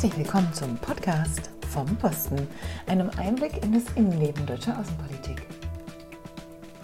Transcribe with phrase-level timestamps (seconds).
[0.00, 2.46] Herzlich willkommen zum Podcast vom Posten,
[2.86, 5.42] einem Einblick in das Innenleben deutscher Außenpolitik.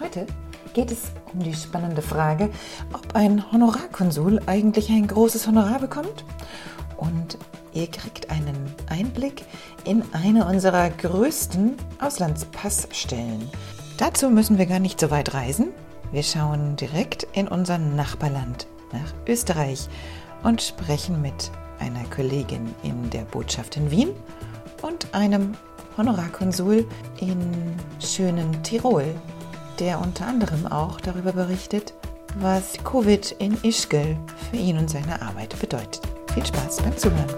[0.00, 0.26] Heute
[0.72, 2.50] geht es um die spannende Frage,
[2.92, 6.24] ob ein Honorarkonsul eigentlich ein großes Honorar bekommt.
[6.96, 7.38] Und
[7.72, 9.44] ihr kriegt einen Einblick
[9.84, 13.48] in eine unserer größten Auslandspassstellen.
[13.96, 15.68] Dazu müssen wir gar nicht so weit reisen.
[16.10, 19.88] Wir schauen direkt in unser Nachbarland, nach Österreich,
[20.42, 24.10] und sprechen mit einer Kollegin in der Botschaft in Wien
[24.82, 25.54] und einem
[25.96, 26.86] Honorarkonsul
[27.20, 27.38] in
[28.00, 29.14] schönen Tirol,
[29.78, 31.94] der unter anderem auch darüber berichtet,
[32.36, 34.16] was Covid in Ischgl
[34.50, 36.00] für ihn und seine Arbeit bedeutet.
[36.32, 37.30] Viel Spaß beim Zuhören.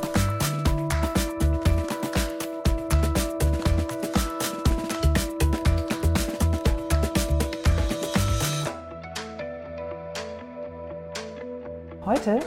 [12.06, 12.38] Heute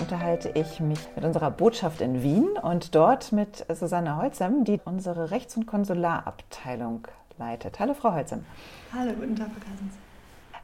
[0.00, 5.30] unterhalte ich mich mit unserer Botschaft in Wien und dort mit Susanne Holzem, die unsere
[5.30, 7.78] Rechts- und Konsularabteilung leitet.
[7.78, 8.44] Hallo, Frau Holzem.
[8.92, 9.94] Hallo, guten Tag, Frau Kassens.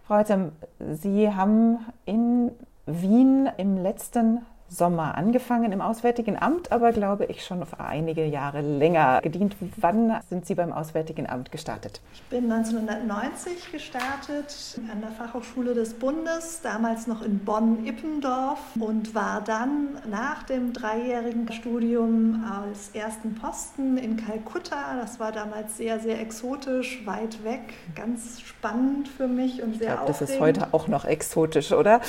[0.07, 0.53] Frau Holzem,
[1.01, 2.51] Sie haben in
[2.87, 9.21] Wien im letzten Sommer angefangen im Auswärtigen Amt, aber glaube ich schon einige Jahre länger
[9.21, 9.55] gedient.
[9.77, 12.01] Wann sind Sie beim Auswärtigen Amt gestartet?
[12.15, 19.43] Ich bin 1990 gestartet an der Fachhochschule des Bundes, damals noch in Bonn-Ippendorf und war
[19.43, 24.97] dann nach dem dreijährigen Studium als ersten Posten in Kalkutta.
[24.99, 29.97] Das war damals sehr, sehr exotisch, weit weg, ganz spannend für mich und sehr ich
[29.97, 32.01] glaub, Das ist heute auch noch exotisch, oder?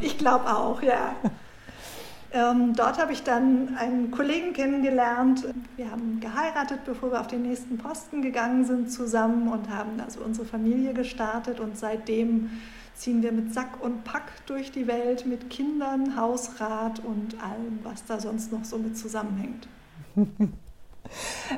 [0.00, 1.14] Ich glaube auch, ja.
[2.32, 5.46] Ähm, dort habe ich dann einen Kollegen kennengelernt.
[5.76, 10.20] Wir haben geheiratet, bevor wir auf den nächsten Posten gegangen sind zusammen und haben also
[10.20, 12.50] unsere Familie gestartet und seitdem
[12.94, 18.04] ziehen wir mit Sack und Pack durch die Welt mit Kindern, Hausrat und allem, was
[18.06, 19.68] da sonst noch so mit zusammenhängt.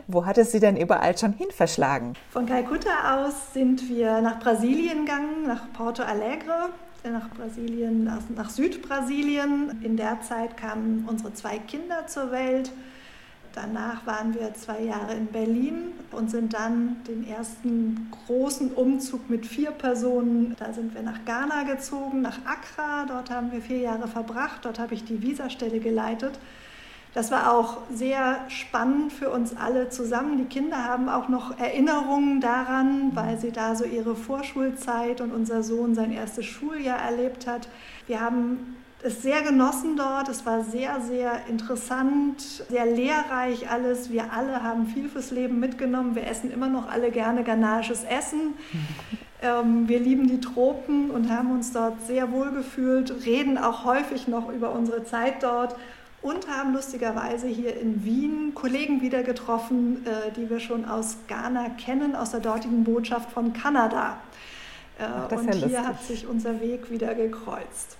[0.07, 2.13] Wo hat es Sie denn überall schon hin verschlagen?
[2.31, 6.71] Von Kalkutta aus sind wir nach Brasilien gegangen, nach Porto Alegre
[7.05, 9.83] nach Brasilien, nach, nach Südbrasilien.
[9.83, 12.71] In der Zeit kamen unsere zwei Kinder zur Welt.
[13.55, 19.47] Danach waren wir zwei Jahre in Berlin und sind dann den ersten großen Umzug mit
[19.47, 20.55] vier Personen.
[20.59, 23.07] Da sind wir nach Ghana gezogen, nach Accra.
[23.07, 24.65] Dort haben wir vier Jahre verbracht.
[24.65, 26.39] Dort habe ich die Visastelle geleitet.
[27.15, 30.39] Das war auch sehr spannend für uns alle zusammen.
[30.39, 35.63] Die Kinder haben auch noch Erinnerungen daran, weil sie da so ihre Vorschulzeit und unser
[35.63, 37.69] Sohn sein erstes Schuljahr erlebt hat.
[38.07, 40.29] Wir haben es sehr genossen dort.
[40.29, 44.11] Es war sehr, sehr interessant, sehr lehrreich alles.
[44.11, 46.15] Wir alle haben viel fürs Leben mitgenommen.
[46.15, 48.55] Wir essen immer noch alle gerne ghanaisches Essen.
[49.41, 54.27] Ähm, wir lieben die Tropen und haben uns dort sehr wohl gefühlt, reden auch häufig
[54.27, 55.77] noch über unsere Zeit dort
[56.23, 61.71] und haben lustigerweise hier in Wien Kollegen wieder getroffen, äh, die wir schon aus Ghana
[61.71, 64.19] kennen, aus der dortigen Botschaft von Kanada.
[64.99, 67.97] Äh, Ach, und ja hier hat sich unser Weg wieder gekreuzt.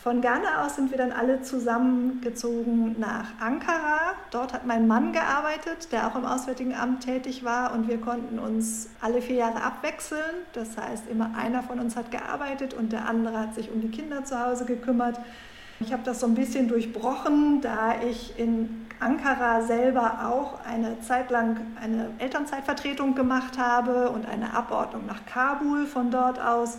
[0.00, 4.14] Von Ghana aus sind wir dann alle zusammengezogen nach Ankara.
[4.30, 8.38] Dort hat mein Mann gearbeitet, der auch im Auswärtigen Amt tätig war und wir konnten
[8.38, 10.46] uns alle vier Jahre abwechseln.
[10.54, 13.90] Das heißt, immer einer von uns hat gearbeitet und der andere hat sich um die
[13.90, 15.20] Kinder zu Hause gekümmert.
[15.80, 21.30] Ich habe das so ein bisschen durchbrochen, da ich in Ankara selber auch eine Zeit
[21.30, 26.78] lang eine Elternzeitvertretung gemacht habe und eine Abordnung nach Kabul von dort aus,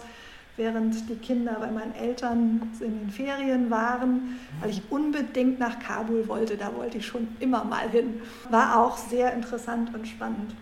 [0.56, 6.28] während die Kinder bei meinen Eltern in den Ferien waren, weil ich unbedingt nach Kabul
[6.28, 6.56] wollte.
[6.56, 8.22] Da wollte ich schon immer mal hin.
[8.50, 10.56] War auch sehr interessant und spannend.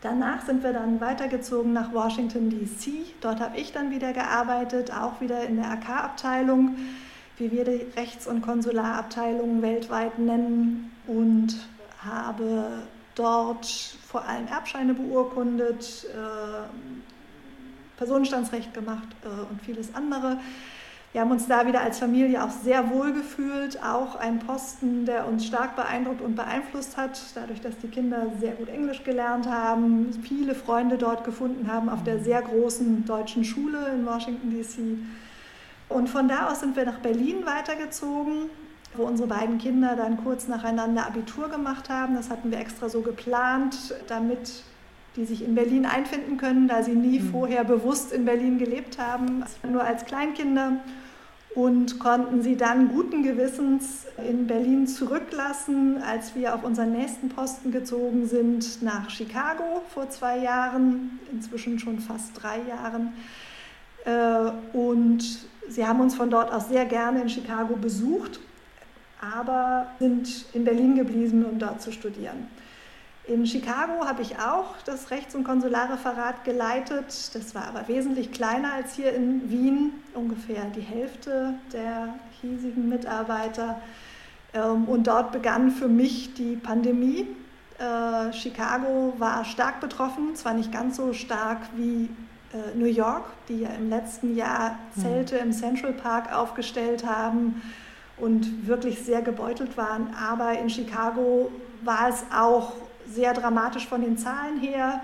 [0.00, 3.14] Danach sind wir dann weitergezogen nach Washington, DC.
[3.20, 6.76] Dort habe ich dann wieder gearbeitet, auch wieder in der AK-Abteilung
[7.38, 11.56] wie wir die Rechts- und Konsularabteilungen weltweit nennen und
[12.04, 12.82] habe
[13.14, 13.66] dort
[14.06, 16.66] vor allem Erbscheine beurkundet, äh,
[17.96, 20.38] Personenstandsrecht gemacht äh, und vieles andere.
[21.12, 25.28] Wir haben uns da wieder als Familie auch sehr wohl gefühlt, auch ein Posten, der
[25.28, 30.10] uns stark beeindruckt und beeinflusst hat, dadurch, dass die Kinder sehr gut Englisch gelernt haben,
[30.22, 34.96] viele Freunde dort gefunden haben auf der sehr großen deutschen Schule in Washington, DC
[35.92, 38.50] und von da aus sind wir nach Berlin weitergezogen,
[38.94, 42.14] wo unsere beiden Kinder dann kurz nacheinander Abitur gemacht haben.
[42.14, 44.64] Das hatten wir extra so geplant, damit
[45.16, 47.30] die sich in Berlin einfinden können, da sie nie mhm.
[47.30, 50.78] vorher bewusst in Berlin gelebt haben, nur als Kleinkinder
[51.54, 57.72] und konnten sie dann guten Gewissens in Berlin zurücklassen, als wir auf unseren nächsten Posten
[57.72, 63.12] gezogen sind nach Chicago vor zwei Jahren, inzwischen schon fast drei Jahren.
[64.04, 68.40] Äh, und Sie haben uns von dort aus sehr gerne in Chicago besucht,
[69.20, 72.48] aber sind in Berlin geblieben, um dort zu studieren.
[73.24, 77.30] In Chicago habe ich auch das Rechts- und Konsularreferat geleitet.
[77.34, 83.80] Das war aber wesentlich kleiner als hier in Wien, ungefähr die Hälfte der hiesigen Mitarbeiter.
[84.54, 87.28] Ähm, und dort begann für mich die Pandemie.
[87.78, 92.08] Äh, Chicago war stark betroffen, zwar nicht ganz so stark wie
[92.52, 95.02] äh, New York, die ja im letzten Jahr hm.
[95.02, 97.62] Zelte im Central Park aufgestellt haben
[98.16, 100.14] und wirklich sehr gebeutelt waren.
[100.14, 101.50] Aber in Chicago
[101.82, 102.72] war es auch
[103.08, 105.02] sehr dramatisch von den Zahlen her.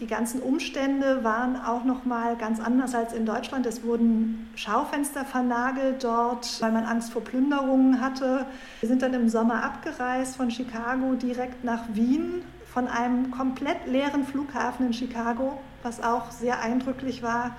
[0.00, 3.64] Die ganzen Umstände waren auch noch mal ganz anders als in Deutschland.
[3.64, 8.46] Es wurden Schaufenster vernagelt dort, weil man Angst vor Plünderungen hatte.
[8.80, 14.24] Wir sind dann im Sommer abgereist von Chicago direkt nach Wien von einem komplett leeren
[14.24, 17.56] Flughafen in Chicago, was auch sehr eindrücklich war.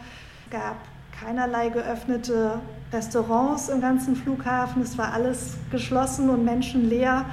[0.50, 0.77] Gab
[1.19, 2.60] keinerlei geöffnete
[2.94, 4.81] Restaurants im ganzen Flughafen.
[4.81, 7.25] Es war alles geschlossen und menschenleer.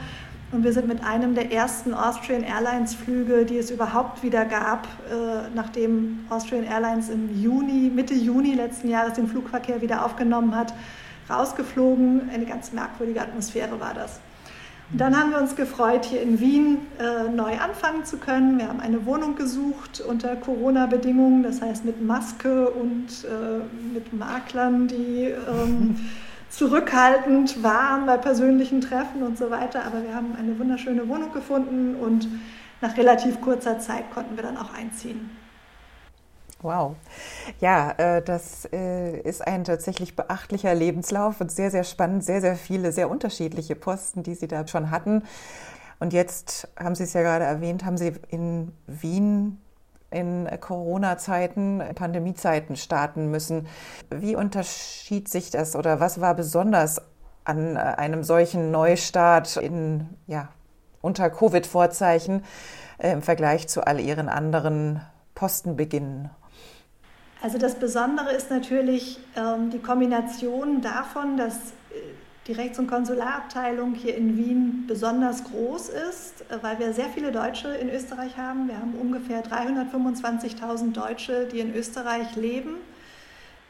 [0.53, 4.87] Und wir sind mit einem der ersten Austrian Airlines Flüge, die es überhaupt wieder gab,
[5.11, 10.73] äh, nachdem Austrian Airlines im Juni, Mitte Juni letzten Jahres den Flugverkehr wieder aufgenommen hat,
[11.29, 12.31] rausgeflogen.
[12.33, 14.21] Eine ganz merkwürdige Atmosphäre war das.
[14.93, 18.59] Und dann haben wir uns gefreut, hier in Wien äh, neu anfangen zu können.
[18.59, 24.87] Wir haben eine Wohnung gesucht unter Corona-Bedingungen, das heißt mit Maske und äh, mit Maklern,
[24.87, 25.97] die ähm,
[26.51, 29.85] zurückhaltend waren bei persönlichen Treffen und so weiter.
[29.85, 32.29] Aber wir haben eine wunderschöne Wohnung gefunden und
[32.81, 35.31] nach relativ kurzer Zeit konnten wir dann auch einziehen.
[36.63, 36.97] Wow.
[37.61, 42.57] Ja, äh, das äh, ist ein tatsächlich beachtlicher Lebenslauf und sehr, sehr spannend, sehr, sehr
[42.57, 45.23] viele, sehr unterschiedliche Posten, die Sie da schon hatten.
[46.01, 49.61] Und jetzt haben Sie es ja gerade erwähnt, haben Sie in Wien
[50.11, 53.67] in Corona-Zeiten, Pandemie-Zeiten starten müssen.
[54.11, 57.03] Wie unterschied sich das oder was war besonders
[57.45, 60.49] an äh, einem solchen Neustart in, ja,
[61.03, 62.45] unter Covid-Vorzeichen
[62.99, 65.03] im Vergleich zu all Ihren anderen
[65.35, 66.31] Postenbeginnen?
[67.47, 71.75] Also das Besondere ist natürlich ähm, die Kombination davon, dass
[72.49, 77.31] die Rechts- und Konsularabteilung hier in Wien besonders groß ist, äh, weil wir sehr viele
[77.31, 78.67] Deutsche in Österreich haben.
[78.67, 82.79] Wir haben ungefähr 325.000 Deutsche, die in Österreich leben.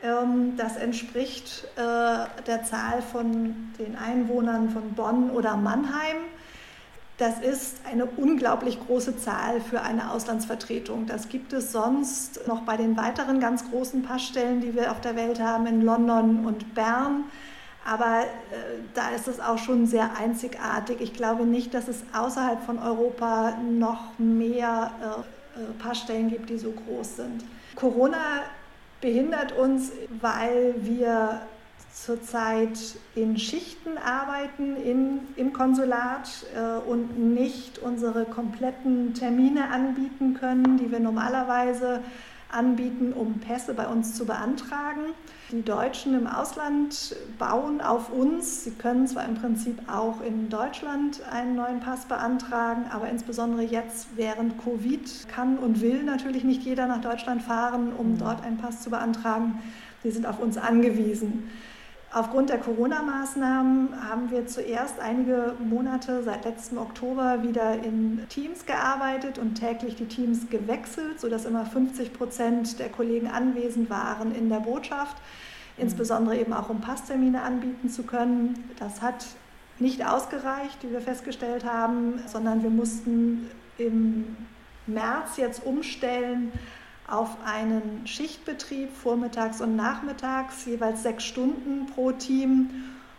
[0.03, 1.81] Ähm, das entspricht äh,
[2.47, 6.17] der Zahl von den Einwohnern von Bonn oder Mannheim.
[7.19, 11.07] Das ist eine unglaublich große Zahl für eine Auslandsvertretung.
[11.07, 15.17] Das gibt es sonst noch bei den weiteren ganz großen Passstellen, die wir auf der
[15.17, 17.25] Welt haben, in London und Bern.
[17.87, 21.01] Aber äh, da ist es auch schon sehr einzigartig.
[21.01, 26.59] Ich glaube nicht, dass es außerhalb von Europa noch mehr äh, äh, Passstellen gibt, die
[26.59, 27.45] so groß sind.
[27.77, 28.43] Corona
[29.01, 31.41] behindert uns, weil wir
[32.05, 32.79] zurzeit
[33.15, 40.93] in Schichten arbeiten in, im Konsulat äh, und nicht unsere kompletten Termine anbieten können, die
[40.93, 42.01] wir normalerweise
[42.53, 45.01] anbieten, um Pässe bei uns zu beantragen.
[45.51, 48.65] Die Deutschen im Ausland bauen auf uns.
[48.65, 54.09] Sie können zwar im Prinzip auch in Deutschland einen neuen Pass beantragen, aber insbesondere jetzt
[54.17, 58.19] während Covid kann und will natürlich nicht jeder nach Deutschland fahren, um mhm.
[58.19, 59.63] dort einen Pass zu beantragen.
[60.03, 61.51] Sie sind auf uns angewiesen.
[62.17, 69.37] Aufgrund der Corona-Maßnahmen haben wir zuerst einige Monate seit letztem Oktober wieder in Teams gearbeitet
[69.37, 74.61] und täglich die Teams gewechselt, sodass immer 50 Prozent der Kollegen anwesend waren in der
[74.61, 75.19] Botschaft,
[75.77, 78.65] insbesondere eben auch um Passtermine anbieten zu können.
[78.79, 79.27] Das hat
[79.79, 84.39] nicht ausgereicht, wie wir festgestellt haben, sondern wir mussten im
[84.87, 86.51] März jetzt umstellen
[87.09, 92.71] auf einen Schichtbetrieb vormittags und nachmittags, jeweils sechs Stunden pro Team,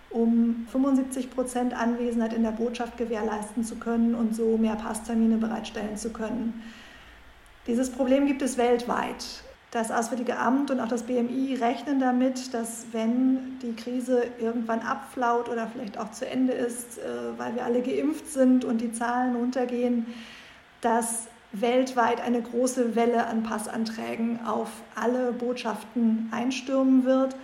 [0.09, 5.97] um 75 Prozent Anwesenheit in der Botschaft gewährleisten zu können und so mehr Passtermine bereitstellen
[5.97, 6.63] zu können.
[7.65, 9.43] Dieses Problem gibt es weltweit.
[9.71, 15.49] Das Auswärtige Amt und auch das BMI rechnen damit, dass wenn die Krise irgendwann abflaut
[15.49, 19.35] oder vielleicht auch zu Ende ist, äh, weil wir alle geimpft sind und die Zahlen
[19.35, 20.05] runtergehen,
[20.79, 27.35] dass weltweit eine große Welle an Passanträgen auf alle Botschaften einstürmen wird.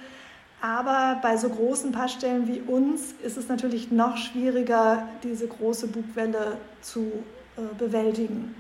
[0.62, 6.58] Aber bei so großen Passstellen wie uns ist es natürlich noch schwieriger, diese große Bugwelle
[6.82, 7.12] zu
[7.58, 8.56] äh, bewältigen.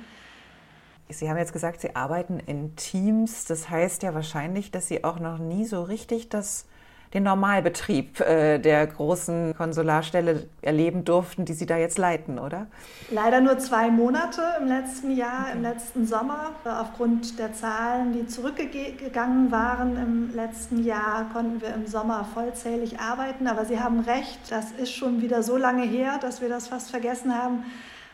[1.09, 3.45] Sie haben jetzt gesagt, Sie arbeiten in Teams.
[3.45, 6.65] Das heißt ja wahrscheinlich, dass Sie auch noch nie so richtig das,
[7.13, 12.67] den Normalbetrieb äh, der großen Konsularstelle erleben durften, die Sie da jetzt leiten, oder?
[13.11, 16.51] Leider nur zwei Monate im letzten Jahr, im letzten Sommer.
[16.65, 23.47] Aufgrund der Zahlen, die zurückgegangen waren im letzten Jahr, konnten wir im Sommer vollzählig arbeiten.
[23.47, 26.91] Aber Sie haben recht, das ist schon wieder so lange her, dass wir das fast
[26.91, 27.63] vergessen haben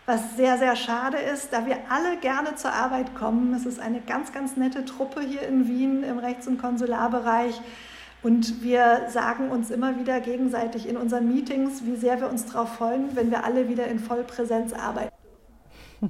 [0.06, 3.54] was sehr, sehr schade ist, da wir alle gerne zur Arbeit kommen.
[3.54, 7.62] Es ist eine ganz, ganz nette Truppe hier in Wien im Rechts- und Konsularbereich.
[8.22, 12.76] Und wir sagen uns immer wieder gegenseitig in unseren Meetings, wie sehr wir uns darauf
[12.76, 15.16] freuen, wenn wir alle wieder in Vollpräsenz arbeiten.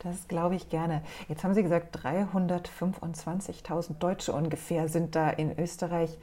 [0.00, 1.02] Das glaube ich gerne.
[1.28, 6.16] Jetzt haben Sie gesagt, 325.000 Deutsche ungefähr sind da in Österreich.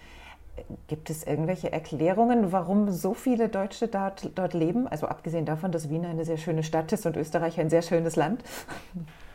[0.88, 4.88] Gibt es irgendwelche Erklärungen, warum so viele Deutsche dort, dort leben?
[4.88, 8.16] Also abgesehen davon, dass Wien eine sehr schöne Stadt ist und Österreich ein sehr schönes
[8.16, 8.44] Land.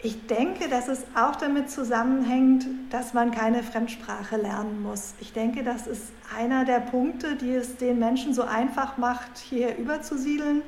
[0.02, 5.12] Ich denke, dass es auch damit zusammenhängt, dass man keine Fremdsprache lernen muss.
[5.20, 9.78] Ich denke, das ist einer der Punkte, die es den Menschen so einfach macht, hierher
[9.78, 10.62] überzusiedeln.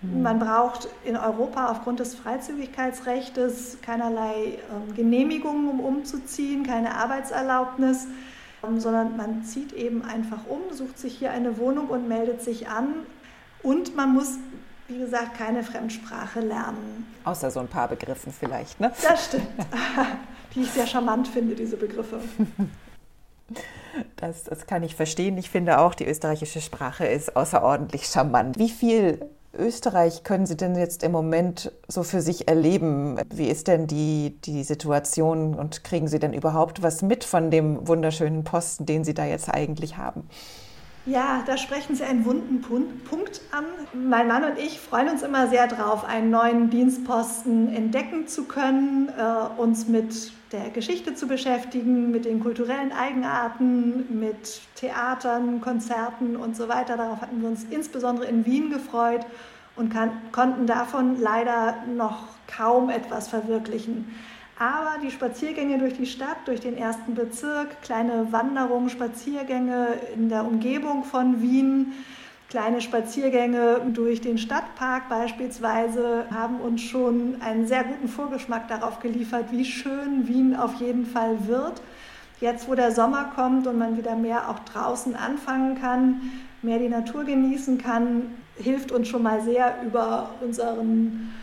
[0.00, 0.20] Hm.
[0.20, 8.08] Man braucht in Europa aufgrund des Freizügigkeitsrechts keinerlei ähm, Genehmigungen, um umzuziehen, keine Arbeitserlaubnis
[8.80, 12.88] sondern man zieht eben einfach um, sucht sich hier eine Wohnung und meldet sich an.
[13.62, 14.34] Und man muss,
[14.88, 17.06] wie gesagt, keine Fremdsprache lernen.
[17.24, 18.92] Außer so ein paar Begriffen vielleicht, ne?
[19.02, 19.48] Das stimmt.
[20.54, 22.20] Die ich sehr charmant finde, diese Begriffe.
[24.16, 25.38] Das, das kann ich verstehen.
[25.38, 28.58] Ich finde auch, die österreichische Sprache ist außerordentlich charmant.
[28.58, 29.20] Wie viel
[29.56, 33.18] Österreich können Sie denn jetzt im Moment so für sich erleben?
[33.32, 37.86] Wie ist denn die, die Situation und kriegen Sie denn überhaupt was mit von dem
[37.86, 40.28] wunderschönen Posten, den Sie da jetzt eigentlich haben?
[41.06, 43.64] Ja, da sprechen Sie einen wunden Punkt an.
[43.94, 49.08] Mein Mann und ich freuen uns immer sehr drauf, einen neuen Dienstposten entdecken zu können,
[49.16, 56.56] äh, uns mit der Geschichte zu beschäftigen, mit den kulturellen Eigenarten, mit Theatern, Konzerten und
[56.56, 56.96] so weiter.
[56.96, 59.24] Darauf hatten wir uns insbesondere in Wien gefreut
[59.76, 64.12] und kann, konnten davon leider noch kaum etwas verwirklichen.
[64.58, 70.46] Aber die Spaziergänge durch die Stadt, durch den ersten Bezirk, kleine Wanderungen, Spaziergänge in der
[70.46, 71.92] Umgebung von Wien,
[72.48, 79.46] kleine Spaziergänge durch den Stadtpark beispielsweise haben uns schon einen sehr guten Vorgeschmack darauf geliefert,
[79.50, 81.82] wie schön Wien auf jeden Fall wird.
[82.40, 86.32] Jetzt, wo der Sommer kommt und man wieder mehr auch draußen anfangen kann,
[86.62, 91.34] mehr die Natur genießen kann, hilft uns schon mal sehr über unseren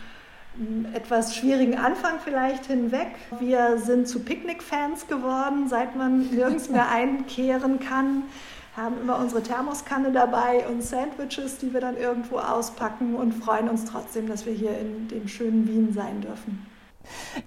[0.93, 3.07] etwas schwierigen Anfang vielleicht hinweg.
[3.39, 8.23] Wir sind zu Picknick-Fans geworden, seit man nirgends mehr einkehren kann.
[8.75, 13.85] Haben immer unsere Thermoskanne dabei und Sandwiches, die wir dann irgendwo auspacken und freuen uns
[13.85, 16.72] trotzdem, dass wir hier in dem schönen Wien sein dürfen.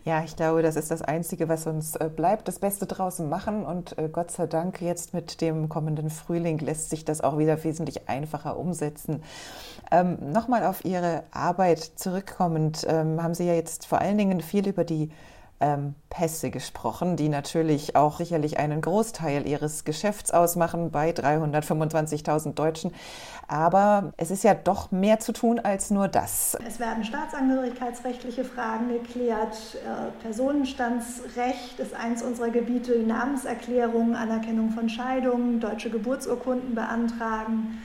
[0.05, 2.49] Ja, ich glaube, das ist das Einzige, was uns äh, bleibt.
[2.49, 6.91] Das Beste draußen machen und äh, Gott sei Dank jetzt mit dem kommenden Frühling lässt
[6.91, 9.23] sich das auch wieder wesentlich einfacher umsetzen.
[9.91, 14.69] Ähm, Nochmal auf Ihre Arbeit zurückkommend, ähm, haben Sie ja jetzt vor allen Dingen viel
[14.69, 15.11] über die
[15.61, 22.93] ähm, Pässe gesprochen, die natürlich auch sicherlich einen Großteil ihres Geschäfts ausmachen bei 325.000 Deutschen.
[23.49, 26.57] Aber es ist ja doch mehr zu tun als nur das.
[26.67, 29.57] Es werden staatsangehörigkeitsrechtliche Fragen geklärt.
[29.75, 37.79] Äh, Personenstandsrecht ist eins unserer Gebiete, Namenserklärung, Anerkennung von Scheidungen, deutsche Geburtsurkunden beantragen.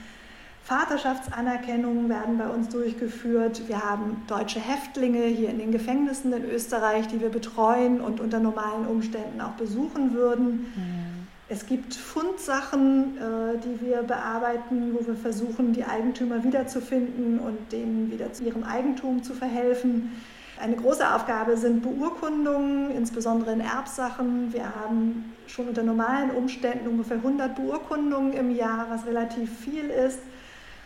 [0.64, 3.62] Vaterschaftsanerkennungen werden bei uns durchgeführt.
[3.66, 8.38] Wir haben deutsche Häftlinge hier in den Gefängnissen in Österreich, die wir betreuen und unter
[8.38, 10.72] normalen Umständen auch besuchen würden.
[10.76, 11.12] Mhm.
[11.48, 18.10] Es gibt Fundsachen, äh, die wir bearbeiten, wo wir versuchen, die Eigentümer wiederzufinden und denen
[18.10, 20.12] wieder zu ihrem Eigentum zu verhelfen.
[20.58, 24.52] Eine große Aufgabe sind Beurkundungen, insbesondere in Erbsachen.
[24.52, 30.20] Wir haben schon unter normalen Umständen ungefähr 100 Beurkundungen im Jahr, was relativ viel ist.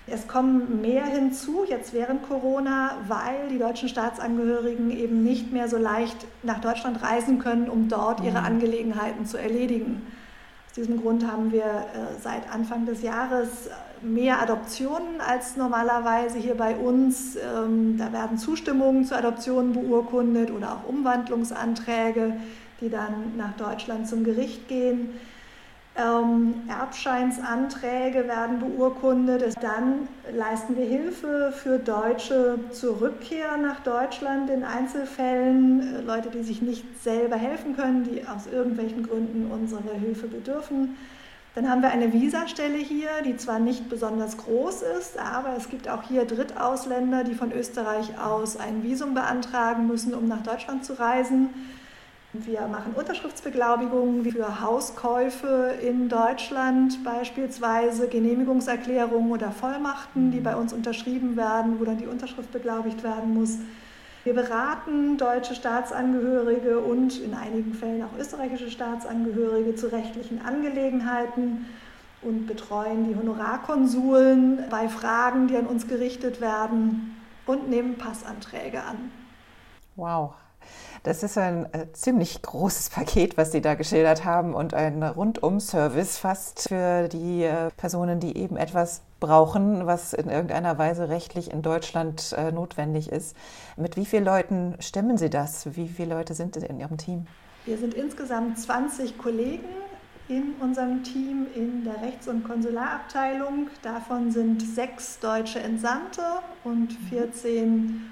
[0.09, 5.79] Es kommen mehr hinzu, jetzt während Corona, weil die deutschen Staatsangehörigen eben nicht mehr so
[5.79, 8.47] leicht nach Deutschland reisen können, um dort ihre mhm.
[8.47, 10.07] Angelegenheiten zu erledigen.
[10.69, 13.69] Aus diesem Grund haben wir äh, seit Anfang des Jahres
[14.01, 17.35] mehr Adoptionen als normalerweise hier bei uns.
[17.37, 22.37] Ähm, da werden Zustimmungen zu Adoptionen beurkundet oder auch Umwandlungsanträge,
[22.81, 25.15] die dann nach Deutschland zum Gericht gehen.
[25.99, 29.55] Ähm, Erbscheinsanträge werden beurkundet.
[29.63, 35.97] Dann leisten wir Hilfe für Deutsche zur Rückkehr nach Deutschland in Einzelfällen.
[35.97, 40.97] Äh, Leute, die sich nicht selber helfen können, die aus irgendwelchen Gründen unsere Hilfe bedürfen.
[41.55, 45.89] Dann haben wir eine Visastelle hier, die zwar nicht besonders groß ist, aber es gibt
[45.89, 50.93] auch hier Drittausländer, die von Österreich aus ein Visum beantragen müssen, um nach Deutschland zu
[51.01, 51.49] reisen.
[52.45, 61.37] Wir machen Unterschriftsbeglaubigungen für Hauskäufe in Deutschland, beispielsweise Genehmigungserklärungen oder Vollmachten, die bei uns unterschrieben
[61.37, 63.59] werden, wo dann die Unterschrift beglaubigt werden muss.
[64.25, 71.67] Wir beraten deutsche Staatsangehörige und in einigen Fällen auch österreichische Staatsangehörige zu rechtlichen Angelegenheiten
[72.23, 77.17] und betreuen die Honorarkonsuln bei Fragen, die an uns gerichtet werden
[77.47, 79.13] und nehmen Passanträge an.
[79.95, 80.35] Wow,
[81.03, 86.19] das ist ein äh, ziemlich großes Paket, was Sie da geschildert haben und ein Rundum-Service
[86.19, 91.63] fast für die äh, Personen, die eben etwas brauchen, was in irgendeiner Weise rechtlich in
[91.63, 93.37] Deutschland äh, notwendig ist.
[93.77, 95.77] Mit wie vielen Leuten stemmen Sie das?
[95.77, 97.27] Wie viele Leute sind in Ihrem Team?
[97.65, 99.65] Wir sind insgesamt 20 Kollegen
[100.29, 103.71] in unserem Team in der Rechts- und Konsularabteilung.
[103.83, 106.23] Davon sind sechs deutsche Entsandte
[106.65, 108.11] und 14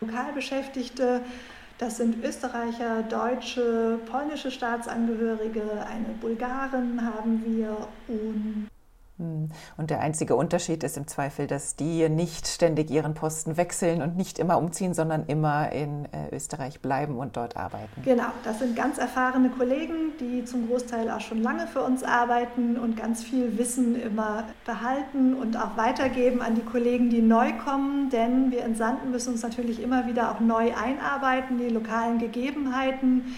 [0.00, 1.22] Lokalbeschäftigte.
[1.84, 7.76] Das sind Österreicher, Deutsche, polnische Staatsangehörige, eine Bulgarin haben wir
[8.08, 8.68] und.
[9.16, 14.16] Und der einzige Unterschied ist im Zweifel, dass die nicht ständig ihren Posten wechseln und
[14.16, 18.02] nicht immer umziehen, sondern immer in äh, Österreich bleiben und dort arbeiten.
[18.04, 22.76] Genau, das sind ganz erfahrene Kollegen, die zum Großteil auch schon lange für uns arbeiten
[22.76, 28.10] und ganz viel Wissen immer behalten und auch weitergeben an die Kollegen, die neu kommen.
[28.10, 33.36] Denn wir Entsandten müssen uns natürlich immer wieder auch neu einarbeiten, die lokalen Gegebenheiten.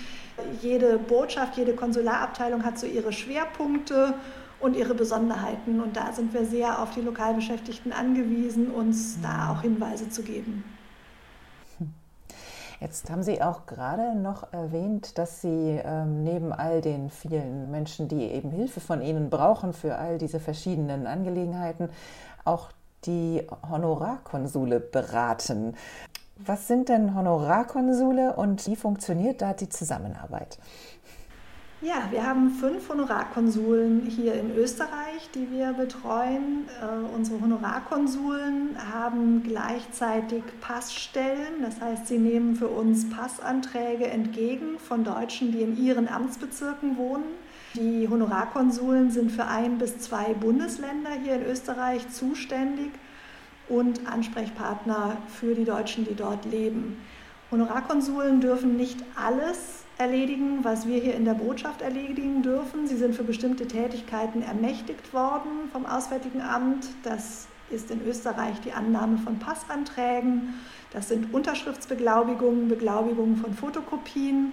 [0.63, 4.15] Jede Botschaft, jede Konsularabteilung hat so ihre Schwerpunkte
[4.61, 5.81] und ihre Besonderheiten.
[5.81, 10.65] Und da sind wir sehr auf die Lokalbeschäftigten angewiesen, uns da auch Hinweise zu geben.
[12.81, 18.07] Jetzt haben Sie auch gerade noch erwähnt, dass Sie ähm, neben all den vielen Menschen,
[18.09, 21.89] die eben Hilfe von Ihnen brauchen für all diese verschiedenen Angelegenheiten,
[22.45, 22.71] auch
[23.07, 25.75] die Honorarkonsule beraten.
[26.39, 30.59] Was sind denn Honorarkonsule und wie funktioniert da die Zusammenarbeit?
[31.83, 36.67] Ja, wir haben fünf Honorarkonsuln hier in Österreich, die wir betreuen.
[36.81, 45.05] Äh, unsere Honorarkonsuln haben gleichzeitig Passstellen, das heißt, sie nehmen für uns Passanträge entgegen von
[45.05, 47.27] Deutschen, die in ihren Amtsbezirken wohnen.
[47.75, 52.91] Die Honorarkonsuln sind für ein bis zwei Bundesländer hier in Österreich zuständig
[53.69, 56.97] und Ansprechpartner für die Deutschen, die dort leben.
[57.51, 62.87] Honorarkonsuln dürfen nicht alles erledigen, was wir hier in der Botschaft erledigen dürfen.
[62.87, 66.87] Sie sind für bestimmte Tätigkeiten ermächtigt worden vom Auswärtigen Amt.
[67.03, 70.55] Das ist in Österreich die Annahme von Passanträgen.
[70.93, 74.53] Das sind Unterschriftsbeglaubigungen, Beglaubigungen von Fotokopien.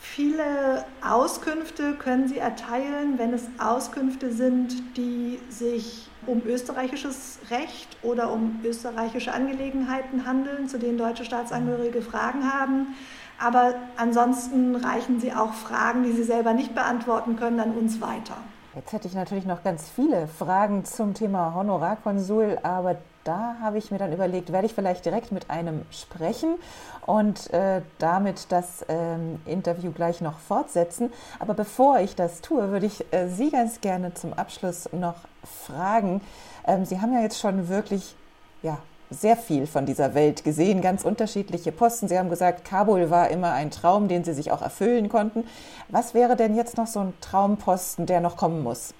[0.00, 8.32] Viele Auskünfte können Sie erteilen, wenn es Auskünfte sind, die sich um österreichisches Recht oder
[8.32, 12.94] um österreichische Angelegenheiten handeln, zu denen deutsche Staatsangehörige Fragen haben.
[13.38, 18.36] Aber ansonsten reichen Sie auch Fragen, die Sie selber nicht beantworten können, an uns weiter.
[18.74, 23.90] Jetzt hätte ich natürlich noch ganz viele Fragen zum Thema Honorarkonsul, aber da habe ich
[23.90, 26.56] mir dann überlegt, werde ich vielleicht direkt mit einem sprechen
[27.04, 31.12] und äh, damit das ähm, Interview gleich noch fortsetzen.
[31.38, 36.20] Aber bevor ich das tue, würde ich äh, Sie ganz gerne zum Abschluss noch fragen.
[36.66, 38.14] Ähm, Sie haben ja jetzt schon wirklich
[38.62, 38.78] ja,
[39.10, 42.08] sehr viel von dieser Welt gesehen, ganz unterschiedliche Posten.
[42.08, 45.44] Sie haben gesagt, Kabul war immer ein Traum, den Sie sich auch erfüllen konnten.
[45.88, 48.94] Was wäre denn jetzt noch so ein Traumposten, der noch kommen muss?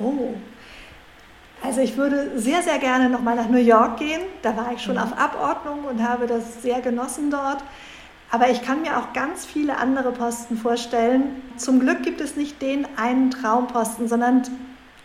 [0.00, 0.34] Oh,
[1.62, 4.20] also ich würde sehr, sehr gerne nochmal nach New York gehen.
[4.42, 5.02] Da war ich schon mhm.
[5.02, 7.62] auf Abordnung und habe das sehr genossen dort.
[8.30, 11.42] Aber ich kann mir auch ganz viele andere Posten vorstellen.
[11.56, 14.42] Zum Glück gibt es nicht den einen Traumposten, sondern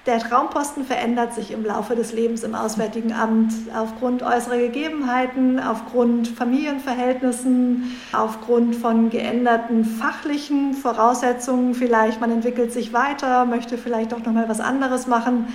[0.06, 6.30] der Traumposten verändert sich im Laufe des Lebens im Auswärtigen Amt aufgrund äußerer Gegebenheiten, aufgrund
[6.30, 11.74] Familienverhältnissen, aufgrund von geänderten fachlichen Voraussetzungen.
[11.74, 15.54] Vielleicht man entwickelt sich weiter, möchte vielleicht doch noch mal was anderes machen.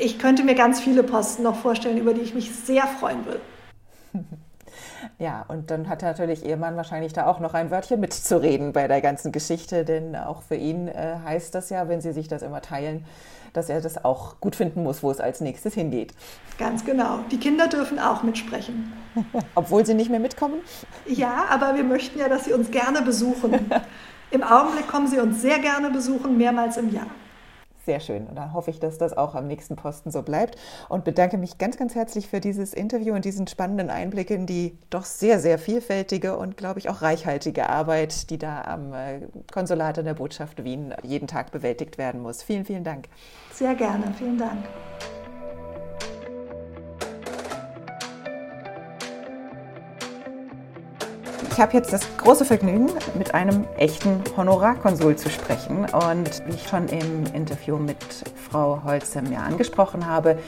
[0.00, 3.40] Ich könnte mir ganz viele Posten noch vorstellen, über die ich mich sehr freuen will.
[5.18, 8.88] Ja, und dann hat natürlich Ihr Mann wahrscheinlich da auch noch ein Wörtchen mitzureden bei
[8.88, 12.42] der ganzen Geschichte, denn auch für ihn äh, heißt das ja, wenn Sie sich das
[12.42, 13.04] immer teilen,
[13.52, 16.12] dass er das auch gut finden muss, wo es als nächstes hingeht.
[16.58, 17.20] Ganz genau.
[17.30, 18.92] Die Kinder dürfen auch mitsprechen.
[19.54, 20.60] Obwohl sie nicht mehr mitkommen?
[21.06, 23.70] Ja, aber wir möchten ja, dass sie uns gerne besuchen.
[24.30, 27.06] Im Augenblick kommen sie uns sehr gerne besuchen, mehrmals im Jahr.
[27.86, 28.26] Sehr schön.
[28.26, 30.56] Und dann hoffe ich, dass das auch am nächsten Posten so bleibt.
[30.88, 34.76] Und bedanke mich ganz, ganz herzlich für dieses Interview und diesen spannenden Einblick in die
[34.90, 39.20] doch sehr, sehr vielfältige und, glaube ich, auch reichhaltige Arbeit, die da am äh,
[39.52, 42.42] Konsulat in der Botschaft Wien jeden Tag bewältigt werden muss.
[42.42, 43.08] Vielen, vielen Dank.
[43.52, 44.12] Sehr gerne.
[44.18, 44.64] Vielen Dank.
[51.56, 55.86] Ich habe jetzt das große Vergnügen, mit einem echten Honorarkonsul zu sprechen.
[55.86, 57.96] Und wie ich schon im Interview mit
[58.50, 60.38] Frau Holzer mir angesprochen habe,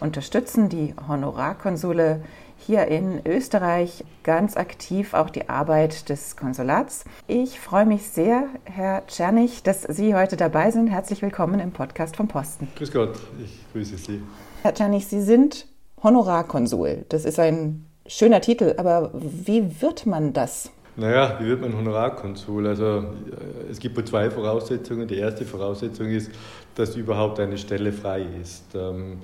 [0.00, 2.22] unterstützen die Honorarkonsule
[2.58, 7.04] hier in Österreich ganz aktiv auch die Arbeit des Konsulats.
[7.26, 10.88] Ich freue mich sehr, Herr Czernig, dass Sie heute dabei sind.
[10.88, 12.68] Herzlich willkommen im Podcast vom Posten.
[12.76, 14.22] Grüß Gott, ich grüße Sie.
[14.60, 15.66] Herr Czernig, Sie sind
[16.02, 17.06] Honorarkonsul.
[17.08, 20.70] Das ist ein schöner Titel, aber wie wird man das?
[20.96, 22.66] Naja, wie wird man Honorarkonsul?
[22.66, 25.08] Also äh, es gibt zwei Voraussetzungen.
[25.08, 26.30] Die erste Voraussetzung ist,
[26.74, 28.74] dass überhaupt eine Stelle frei ist.
[28.74, 29.20] Ähm,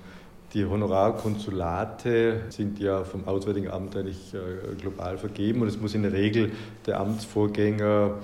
[0.55, 6.03] die Honorarkonsulate sind ja vom Auswärtigen Amt eigentlich äh, global vergeben und es muss in
[6.03, 6.53] der Regel
[6.87, 8.15] der Amtsvorgänger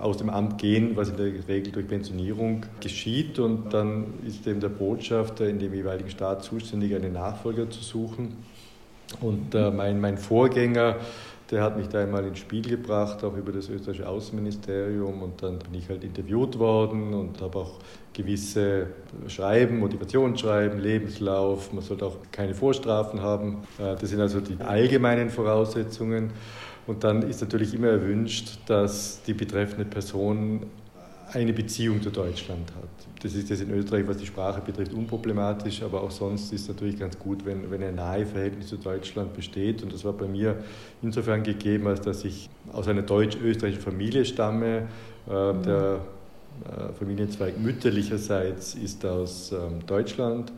[0.00, 4.58] aus dem Amt gehen, was in der Regel durch Pensionierung geschieht und dann ist eben
[4.58, 8.36] der Botschafter in dem jeweiligen Staat zuständig, einen Nachfolger zu suchen.
[9.20, 10.96] Und äh, mein, mein Vorgänger,
[11.50, 15.22] der hat mich da einmal ins Spiel gebracht, auch über das österreichische Außenministerium.
[15.22, 17.78] Und dann bin ich halt interviewt worden und habe auch
[18.12, 18.86] gewisse
[19.26, 21.72] Schreiben, Motivationsschreiben, Lebenslauf.
[21.72, 23.62] Man sollte auch keine Vorstrafen haben.
[23.78, 26.30] Äh, das sind also die allgemeinen Voraussetzungen.
[26.86, 30.66] Und dann ist natürlich immer erwünscht, dass die betreffende Person
[31.32, 33.22] eine Beziehung zu Deutschland hat.
[33.22, 36.68] Das ist jetzt in Österreich, was die Sprache betrifft, unproblematisch, aber auch sonst ist es
[36.68, 39.82] natürlich ganz gut, wenn, wenn ein nahe Verhältnis zu Deutschland besteht.
[39.82, 40.56] Und das war bei mir
[41.02, 44.88] insofern gegeben, als dass ich aus einer deutsch-österreichischen Familie stamme.
[45.28, 45.62] Äh, mhm.
[45.62, 46.00] Der
[46.64, 50.52] äh, Familienzweig mütterlicherseits ist aus ähm, Deutschland.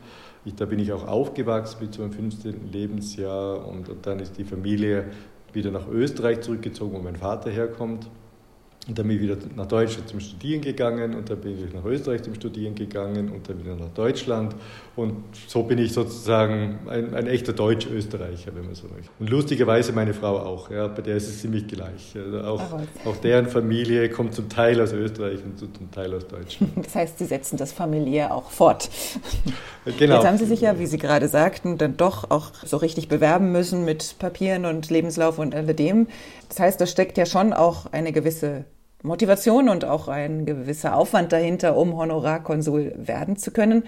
[0.45, 2.71] Ich, da bin ich auch aufgewachsen bis zu meinem 15.
[2.71, 5.05] Lebensjahr und, und dann ist die Familie
[5.53, 8.09] wieder nach Österreich zurückgezogen, wo mein Vater herkommt.
[8.85, 11.85] Und dann bin ich wieder nach Deutschland zum Studieren gegangen und dann bin ich nach
[11.85, 14.55] Österreich zum Studieren gegangen und dann wieder nach Deutschland.
[14.97, 19.09] Und so bin ich sozusagen ein, ein echter Deutsch-Österreicher, wenn man so möchte.
[19.19, 22.13] Und lustigerweise meine Frau auch, ja, bei der ist es ziemlich gleich.
[22.13, 22.61] Also auch,
[23.05, 26.73] auch deren Familie kommt zum Teil aus Österreich und zum Teil aus Deutschland.
[26.83, 28.89] Das heißt, Sie setzen das familiär auch fort.
[29.97, 30.15] Genau.
[30.15, 33.51] Jetzt haben Sie sich ja, wie Sie gerade sagten, dann doch auch so richtig bewerben
[33.51, 36.07] müssen mit Papieren und Lebenslauf und alledem.
[36.49, 38.65] Das heißt, da steckt ja schon auch eine gewisse
[39.03, 43.83] Motivation und auch ein gewisser Aufwand dahinter, um Honorarkonsul werden zu können.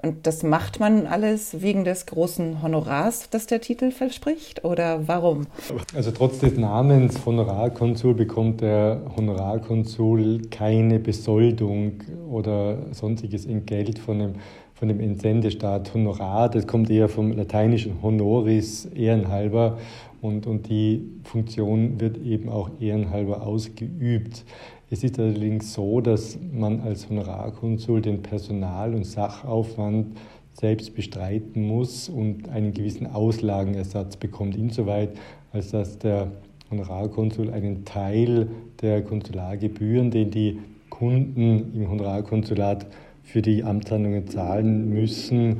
[0.00, 4.64] Und das macht man alles wegen des großen Honorars, das der Titel verspricht?
[4.64, 5.48] Oder warum?
[5.92, 14.34] Also trotz des Namens Honorarkonsul bekommt der Honorarkonsul keine Besoldung oder sonstiges Entgelt von dem,
[14.74, 15.92] von dem Entsendestaat.
[15.94, 19.78] Honorar, das kommt eher vom lateinischen honoris, ehrenhalber.
[20.20, 24.44] Und, und die Funktion wird eben auch ehrenhalber ausgeübt.
[24.90, 30.16] Es ist allerdings so, dass man als Honorarkonsul den Personal- und Sachaufwand
[30.52, 35.10] selbst bestreiten muss und einen gewissen Auslagenersatz bekommt, insoweit,
[35.52, 36.32] als dass der
[36.70, 38.48] Honorarkonsul einen Teil
[38.82, 40.58] der Konsulargebühren, den die
[40.90, 42.86] Kunden im Honorarkonsulat
[43.22, 45.58] für die Amtshandlungen zahlen müssen,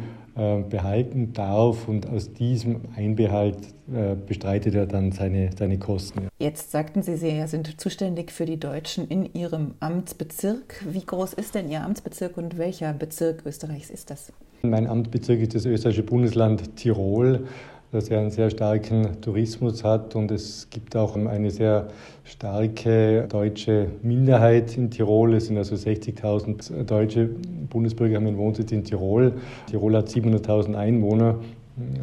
[0.69, 3.57] behalten darf und aus diesem Einbehalt
[3.93, 6.29] äh, bestreitet er dann seine, seine Kosten.
[6.39, 10.85] Jetzt sagten Sie, Sie sind zuständig für die Deutschen in Ihrem Amtsbezirk.
[10.89, 14.33] Wie groß ist denn Ihr Amtsbezirk und welcher Bezirk Österreichs ist das?
[14.63, 17.47] Mein Amtsbezirk ist das österreichische Bundesland Tirol
[17.91, 21.89] das ja einen sehr starken Tourismus hat und es gibt auch eine sehr
[22.25, 25.35] starke deutsche Minderheit in Tirol.
[25.35, 27.31] Es sind also 60.000 deutsche
[27.71, 29.33] Bundesbürger haben einen Wohnsitz in Tirol.
[29.71, 31.37] Tirol hat 700.000 Einwohner,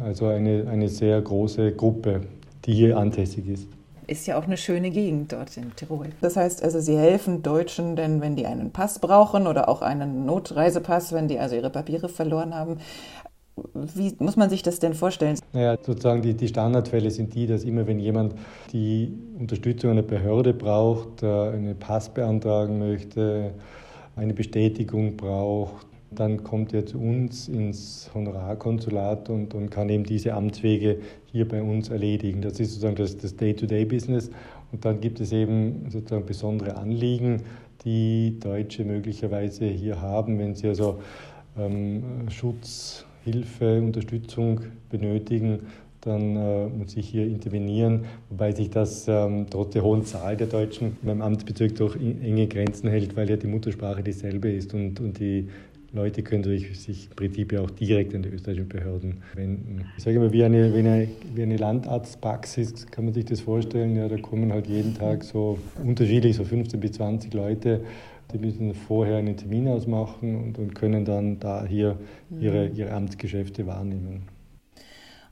[0.04, 2.22] also eine, eine sehr große Gruppe,
[2.64, 3.68] die hier ansässig ist
[4.08, 6.10] ist ja auch eine schöne Gegend dort in Tirol.
[6.20, 10.24] Das heißt also, Sie helfen Deutschen, denn wenn die einen Pass brauchen oder auch einen
[10.26, 12.78] Notreisepass, wenn die also ihre Papiere verloren haben,
[13.72, 15.38] wie muss man sich das denn vorstellen?
[15.52, 18.34] Naja, sozusagen die, die Standardfälle sind die, dass immer wenn jemand
[18.72, 23.54] die Unterstützung einer Behörde braucht, äh, einen Pass beantragen möchte,
[24.14, 30.34] eine Bestätigung braucht, dann kommt er zu uns ins Honorarkonsulat und, und kann eben diese
[30.34, 32.42] Amtswege hier bei uns erledigen.
[32.42, 34.30] Das ist sozusagen das, das Day-to-Day-Business.
[34.72, 37.42] Und dann gibt es eben sozusagen besondere Anliegen,
[37.84, 40.98] die Deutsche möglicherweise hier haben, wenn sie also
[41.58, 45.60] ähm, Schutz Hilfe, Unterstützung benötigen,
[46.00, 50.46] dann äh, muss ich hier intervenieren, wobei sich das ähm, trotz der hohen Zahl der
[50.46, 55.18] Deutschen beim Amtsbezirk durch enge Grenzen hält, weil ja die Muttersprache dieselbe ist und, und
[55.18, 55.48] die
[55.92, 59.86] Leute können sich im Prinzip ja auch direkt an die österreichischen Behörden wenden.
[59.96, 63.96] Ich sage immer, wie eine, wie eine, wie eine Landarztpraxis kann man sich das vorstellen.
[63.96, 67.80] Ja, da kommen halt jeden Tag so unterschiedlich, so 15 bis 20 Leute
[68.32, 71.98] die müssen vorher einen Termin ausmachen und, und können dann da hier
[72.30, 72.74] ihre, mhm.
[72.74, 74.22] ihre Amtsgeschäfte wahrnehmen.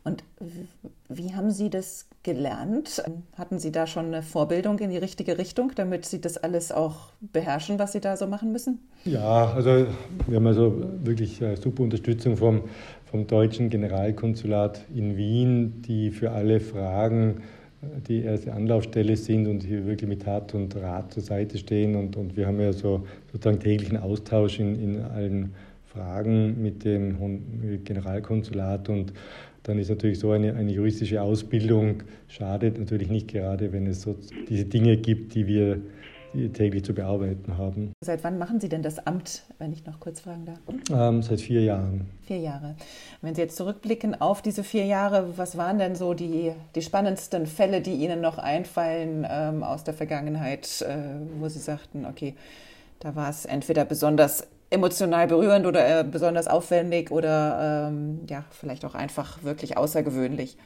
[0.04, 0.22] Und
[1.08, 3.02] wie haben Sie das gelernt?
[3.38, 7.12] Hatten Sie da schon eine Vorbildung in die richtige Richtung, damit Sie das alles auch
[7.20, 8.80] beherrschen, was Sie da so machen müssen?
[9.06, 9.86] Ja, also
[10.26, 12.64] wir haben also wirklich äh, super Unterstützung vom,
[13.06, 17.42] vom deutschen Generalkonsulat in Wien, die für alle Fragen
[18.08, 21.94] die erste Anlaufstelle sind und hier wirklich mit Tat und Rat zur Seite stehen.
[21.96, 25.54] Und, und wir haben ja so sozusagen täglichen Austausch in, in allen
[25.86, 27.16] Fragen mit dem
[27.84, 29.12] Generalkonsulat und
[29.62, 34.14] dann ist natürlich so eine, eine juristische Ausbildung schadet natürlich nicht gerade, wenn es so
[34.48, 35.80] diese Dinge gibt, die wir
[36.52, 37.92] täglich zu bearbeiten haben.
[38.04, 40.58] Seit wann machen Sie denn das Amt, wenn ich noch kurz fragen darf?
[40.90, 42.06] Ähm, seit vier Jahren.
[42.22, 42.74] Vier Jahre.
[43.22, 47.46] Wenn Sie jetzt zurückblicken auf diese vier Jahre, was waren denn so die, die spannendsten
[47.46, 50.96] Fälle, die Ihnen noch einfallen ähm, aus der Vergangenheit, äh,
[51.38, 52.34] wo Sie sagten, okay,
[53.00, 58.84] da war es entweder besonders emotional berührend oder äh, besonders aufwendig oder ähm, ja, vielleicht
[58.84, 60.56] auch einfach wirklich außergewöhnlich?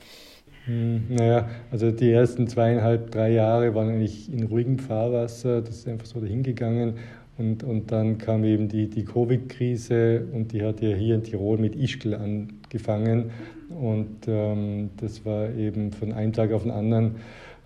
[0.69, 5.89] Hm, naja, also die ersten zweieinhalb, drei Jahre waren eigentlich in ruhigem Fahrwasser, das ist
[5.89, 6.95] einfach so dahingegangen.
[7.39, 11.57] Und, und dann kam eben die, die Covid-Krise und die hat ja hier in Tirol
[11.57, 13.31] mit Ischgl angefangen.
[13.71, 17.15] Und ähm, das war eben von einem Tag auf den anderen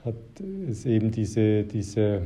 [0.04, 0.14] hat
[0.68, 2.22] es eben diese, diese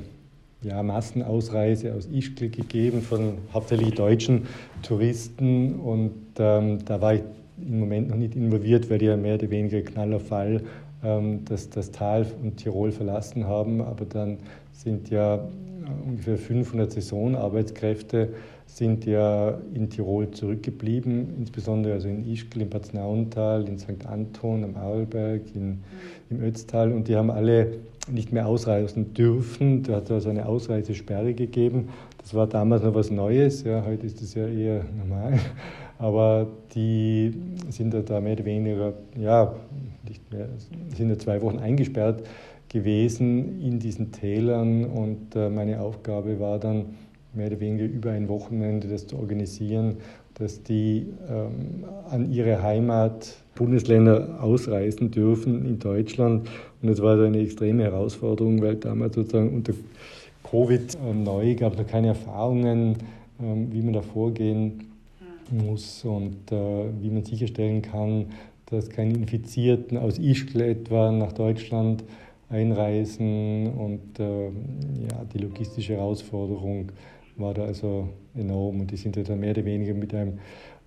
[0.62, 4.46] ja, Massenausreise aus Ischgl gegeben von hauptsächlich deutschen
[4.82, 5.74] Touristen.
[5.74, 7.22] Und ähm, da war ich
[7.58, 10.62] im Moment noch nicht involviert, weil die ja mehr oder weniger Knallerfall
[11.04, 13.80] ähm, das, das Tal und Tirol verlassen haben.
[13.80, 14.38] Aber dann
[14.72, 15.46] sind ja
[16.06, 18.30] ungefähr 500 Saisonarbeitskräfte
[18.66, 24.04] sind ja in Tirol zurückgeblieben, insbesondere also in Ischgl, im Bad Nauental, in St.
[24.06, 25.82] Anton, am Arlberg, in,
[26.30, 27.78] im Ötztal und die haben alle
[28.10, 29.82] nicht mehr ausreisen dürfen.
[29.82, 31.88] Da hat es also eine Ausreisesperre gegeben.
[32.26, 35.38] Das war damals noch was Neues, ja, heute ist das ja eher normal.
[35.98, 37.32] Aber die
[37.68, 39.54] sind da mehr oder weniger, ja,
[40.08, 40.48] nicht mehr,
[40.96, 42.26] sind ja zwei Wochen eingesperrt
[42.68, 46.96] gewesen in diesen Tälern und äh, meine Aufgabe war dann,
[47.32, 49.98] mehr oder weniger über ein Wochenende das zu organisieren,
[50.34, 56.48] dass die ähm, an ihre Heimat Bundesländer ausreisen dürfen in Deutschland.
[56.82, 59.74] Und das war so eine extreme Herausforderung, weil damals sozusagen unter
[60.50, 62.96] Covid neu gab es noch keine Erfahrungen,
[63.40, 64.84] ähm, wie man da vorgehen
[65.50, 68.26] muss und äh, wie man sicherstellen kann,
[68.66, 72.04] dass keine Infizierten aus Ischgl etwa nach Deutschland
[72.48, 76.92] einreisen und äh, ja, die logistische Herausforderung
[77.36, 80.38] war da also enorm und die sind ja dann mehr oder weniger mit einem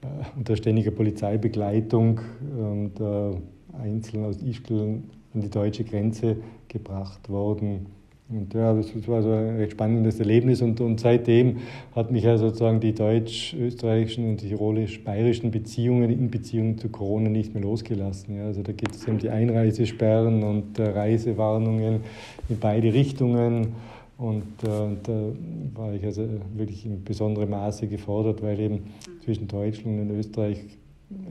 [0.02, 2.22] äh, unter ständiger Polizeibegleitung
[2.58, 5.02] und äh, einzeln aus Ischgl
[5.34, 7.99] an die deutsche Grenze gebracht worden.
[8.32, 11.58] Und ja, das war so ein recht spannendes Erlebnis und, und seitdem
[11.96, 17.64] hat mich ja sozusagen die deutsch-österreichischen und tirolisch-bayerischen Beziehungen in Beziehung zu Corona nicht mehr
[17.64, 18.38] losgelassen.
[18.38, 22.02] Ja, also da geht es um die Einreisesperren und äh, Reisewarnungen
[22.50, 23.74] in beide Richtungen.
[24.20, 25.22] Und äh, da
[25.74, 26.24] war ich also
[26.56, 28.84] wirklich in besonderem Maße gefordert, weil eben
[29.24, 30.60] zwischen Deutschland und Österreich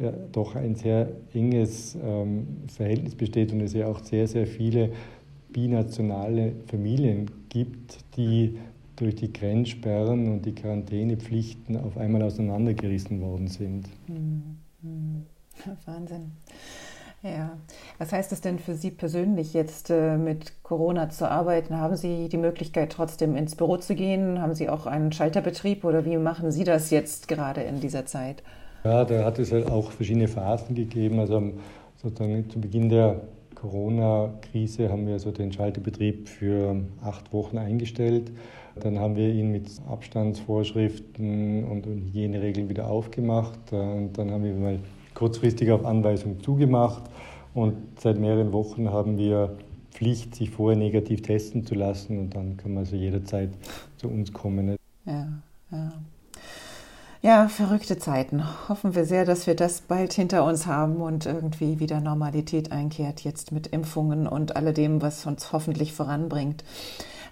[0.03, 4.91] ja, doch ein sehr enges ähm, Verhältnis besteht und es ja auch sehr, sehr viele
[5.53, 8.59] binationale Familien gibt, die
[8.97, 13.89] durch die Grenzsperren und die Quarantänepflichten auf einmal auseinandergerissen worden sind.
[14.09, 14.57] Mhm.
[15.87, 16.33] Wahnsinn.
[17.23, 17.59] Ja,
[17.99, 21.77] was heißt es denn für Sie persönlich jetzt äh, mit Corona zu arbeiten?
[21.77, 24.41] Haben Sie die Möglichkeit trotzdem ins Büro zu gehen?
[24.41, 28.45] Haben Sie auch einen Schalterbetrieb oder wie machen Sie das jetzt gerade in dieser Zeit?
[28.85, 31.19] Ja, da hat es halt auch verschiedene Phasen gegeben.
[31.19, 31.55] Also
[31.97, 33.21] sozusagen zu Beginn der
[33.61, 38.31] Corona-Krise haben wir also den Schalterbetrieb für acht Wochen eingestellt.
[38.81, 43.73] Dann haben wir ihn mit Abstandsvorschriften und Hygieneregeln wieder aufgemacht.
[43.73, 44.79] Und dann haben wir mal
[45.15, 47.03] kurzfristig auf Anweisung zugemacht.
[47.55, 49.57] Und seit mehreren Wochen haben wir
[49.91, 52.19] Pflicht, sich vorher negativ testen zu lassen.
[52.19, 53.51] Und dann kann man also jederzeit
[53.97, 54.78] zu uns kommen.
[57.29, 58.43] Ja, verrückte Zeiten.
[58.71, 63.21] Hoffen wir sehr, dass wir das bald hinter uns haben und irgendwie wieder Normalität einkehrt,
[63.21, 66.65] jetzt mit Impfungen und alledem, was uns hoffentlich voranbringt.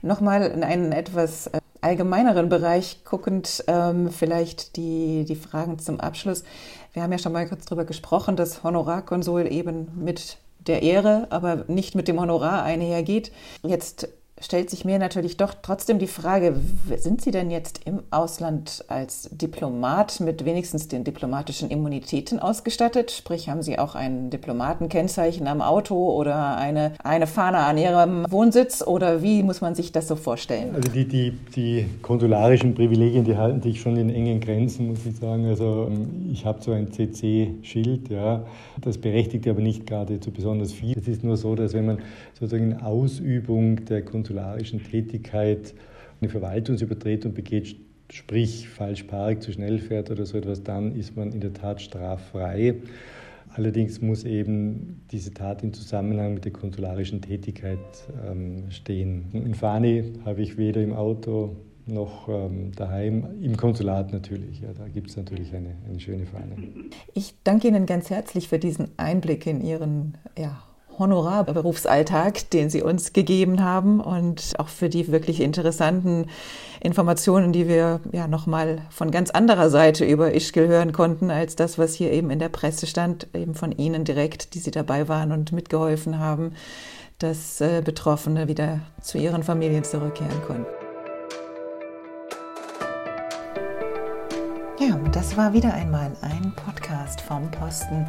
[0.03, 6.45] Nochmal in einen etwas äh, allgemeineren Bereich guckend, ähm, vielleicht die, die Fragen zum Abschluss.
[6.93, 11.65] Wir haben ja schon mal kurz darüber gesprochen, dass Honorarkonsul eben mit der Ehre, aber
[11.69, 13.33] nicht mit dem Honorar einhergeht.
[13.63, 14.09] Jetzt
[14.41, 16.57] stellt sich mir natürlich doch trotzdem die Frage,
[16.97, 23.11] sind Sie denn jetzt im Ausland als Diplomat mit wenigstens den diplomatischen Immunitäten ausgestattet?
[23.11, 28.83] Sprich, haben Sie auch ein Diplomatenkennzeichen am Auto oder eine, eine Fahne an Ihrem Wohnsitz
[28.83, 30.75] oder wie muss man sich das so vorstellen?
[30.75, 35.17] Also die, die, die konsularischen Privilegien, die halten sich schon in engen Grenzen, muss ich
[35.17, 35.47] sagen.
[35.47, 38.45] Also ähm, ich habe so ein CC-Schild, ja,
[38.83, 40.97] das berechtigt aber nicht gerade zu besonders viel.
[40.99, 41.99] Es ist nur so, dass wenn man
[42.39, 45.75] sozusagen in Ausübung der konsularischen Tätigkeit
[46.21, 47.77] eine Verwaltungsübertretung begeht,
[48.11, 51.81] sprich falsch parkt, zu schnell fährt oder so etwas, dann ist man in der Tat
[51.81, 52.77] straffrei.
[53.55, 57.79] Allerdings muss eben diese Tat in Zusammenhang mit der konsularischen Tätigkeit
[58.29, 59.27] ähm, stehen.
[59.33, 64.61] In Fani habe ich weder im Auto noch ähm, daheim, im Konsulat natürlich.
[64.61, 66.57] Ja, da gibt es natürlich eine, eine schöne Fahne.
[67.15, 70.63] Ich danke Ihnen ganz herzlich für diesen Einblick in Ihren ja,
[70.99, 76.27] Honorarberufsalltag, den Sie uns gegeben haben und auch für die wirklich interessanten
[76.81, 81.79] Informationen, die wir ja nochmal von ganz anderer Seite über Ischgl hören konnten, als das,
[81.79, 85.33] was hier eben in der Presse stand, eben von Ihnen direkt, die Sie dabei waren
[85.33, 86.53] und mitgeholfen haben,
[87.19, 90.67] dass äh, Betroffene wieder zu ihren Familien zurückkehren konnten.
[94.79, 98.07] Ja, das war wieder einmal ein Podcast vom Posten.